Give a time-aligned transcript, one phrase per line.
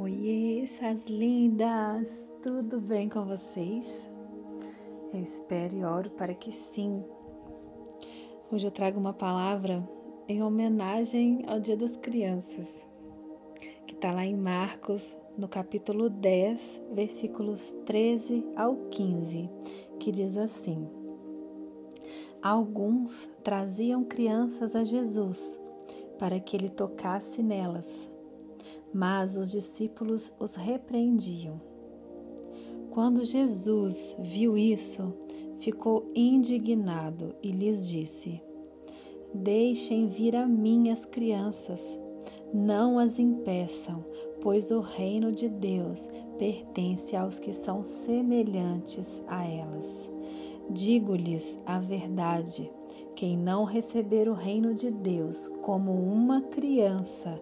[0.00, 2.30] Oiê, essas lindas!
[2.40, 4.08] Tudo bem com vocês?
[5.12, 7.02] Eu espero e oro para que sim.
[8.48, 9.82] Hoje eu trago uma palavra
[10.28, 12.72] em homenagem ao Dia das Crianças,
[13.88, 19.50] que está lá em Marcos, no capítulo 10, versículos 13 ao 15,
[19.98, 20.88] que diz assim:
[22.40, 25.60] Alguns traziam crianças a Jesus
[26.20, 28.08] para que ele tocasse nelas
[28.92, 31.60] mas os discípulos os repreendiam.
[32.90, 35.14] Quando Jesus viu isso,
[35.58, 38.42] ficou indignado e lhes disse:
[39.34, 42.00] Deixem vir a mim as crianças,
[42.52, 44.04] não as impeçam,
[44.40, 46.08] pois o reino de Deus
[46.38, 50.10] pertence aos que são semelhantes a elas.
[50.70, 52.70] Digo-lhes a verdade:
[53.14, 57.40] quem não receber o reino de Deus como uma criança,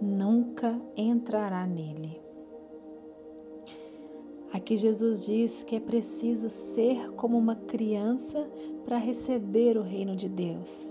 [0.00, 2.20] nunca entrará nele.
[4.52, 8.48] Aqui Jesus diz que é preciso ser como uma criança
[8.84, 10.86] para receber o reino de Deus.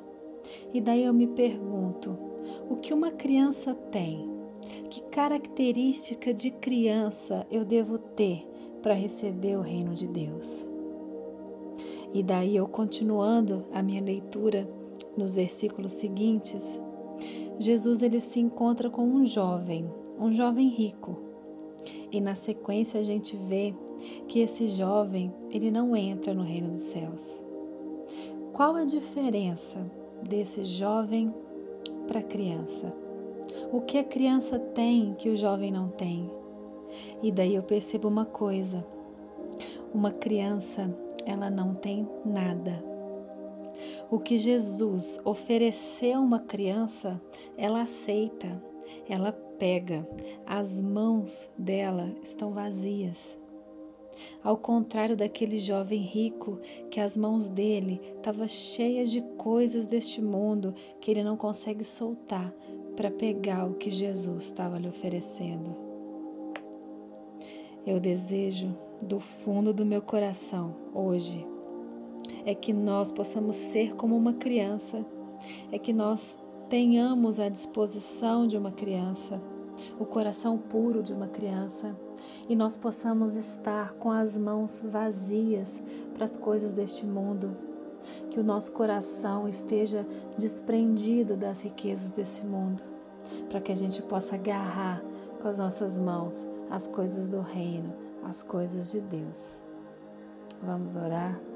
[0.73, 2.17] E daí eu me pergunto:
[2.69, 4.29] o que uma criança tem?
[4.89, 8.45] Que característica de criança eu devo ter
[8.81, 10.67] para receber o reino de Deus?
[12.13, 14.69] E daí eu continuando a minha leitura
[15.17, 16.81] nos versículos seguintes,
[17.59, 21.17] Jesus ele se encontra com um jovem, um jovem rico.
[22.11, 23.73] E na sequência a gente vê
[24.27, 27.43] que esse jovem, ele não entra no reino dos céus.
[28.51, 29.89] Qual a diferença
[30.21, 31.33] desse jovem
[32.07, 32.93] para a criança?
[33.71, 36.29] O que a criança tem que o jovem não tem?
[37.21, 38.85] E daí eu percebo uma coisa.
[39.93, 40.95] Uma criança,
[41.25, 42.92] ela não tem nada
[44.09, 47.21] o que Jesus ofereceu a uma criança,
[47.57, 48.63] ela aceita,
[49.07, 50.07] ela pega,
[50.45, 53.37] as mãos dela estão vazias.
[54.43, 56.59] Ao contrário daquele jovem rico,
[56.91, 62.53] que as mãos dele estavam cheias de coisas deste mundo que ele não consegue soltar
[62.95, 65.75] para pegar o que Jesus estava lhe oferecendo.
[67.85, 71.52] Eu desejo do fundo do meu coração hoje
[72.45, 75.05] é que nós possamos ser como uma criança,
[75.71, 76.37] é que nós
[76.69, 79.41] tenhamos a disposição de uma criança,
[79.99, 81.95] o coração puro de uma criança,
[82.47, 85.81] e nós possamos estar com as mãos vazias
[86.13, 87.55] para as coisas deste mundo,
[88.29, 90.05] que o nosso coração esteja
[90.37, 92.83] desprendido das riquezas desse mundo,
[93.49, 95.03] para que a gente possa agarrar
[95.41, 97.93] com as nossas mãos as coisas do reino,
[98.23, 99.61] as coisas de Deus.
[100.61, 101.52] Vamos orar?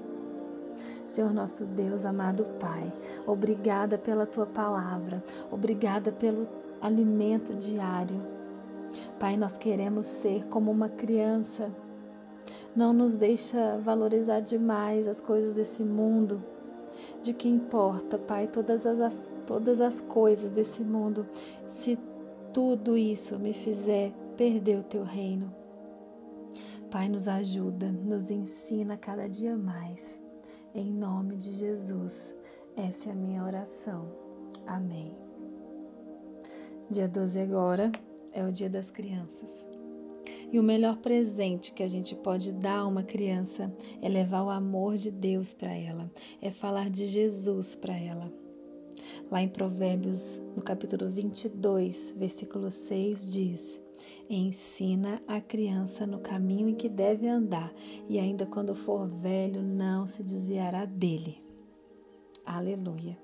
[1.05, 2.91] Senhor nosso Deus, amado Pai,
[3.25, 6.43] obrigada pela tua palavra, obrigada pelo
[6.81, 8.21] alimento diário.
[9.19, 11.71] Pai, nós queremos ser como uma criança.
[12.75, 16.43] Não nos deixa valorizar demais as coisas desse mundo.
[17.21, 21.27] De que importa, Pai, todas as, todas as coisas desse mundo,
[21.67, 21.97] se
[22.53, 25.53] tudo isso me fizer perder o teu reino.
[26.89, 30.19] Pai, nos ajuda, nos ensina cada dia mais.
[30.75, 32.35] Em nome de Jesus,
[32.75, 34.11] essa é a minha oração.
[34.65, 35.15] Amém.
[36.89, 37.91] Dia 12 agora
[38.31, 39.67] é o Dia das Crianças.
[40.51, 44.49] E o melhor presente que a gente pode dar a uma criança é levar o
[44.49, 46.11] amor de Deus para ela,
[46.41, 48.31] é falar de Jesus para ela.
[49.31, 53.81] Lá em Provérbios, no capítulo 22, versículo 6, diz:
[54.29, 57.73] Ensina a criança no caminho em que deve andar,
[58.09, 61.41] e ainda quando for velho, não se desviará dele.
[62.45, 63.17] Aleluia.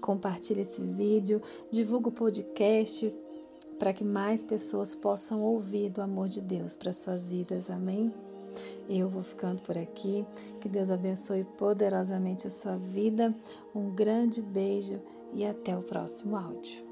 [0.00, 3.12] Compartilhe esse vídeo, divulgue o podcast
[3.78, 7.70] para que mais pessoas possam ouvir do amor de Deus para suas vidas.
[7.70, 8.12] Amém?
[8.88, 10.26] Eu vou ficando por aqui.
[10.60, 13.34] Que Deus abençoe poderosamente a sua vida.
[13.74, 15.00] Um grande beijo
[15.32, 16.87] e até o próximo áudio.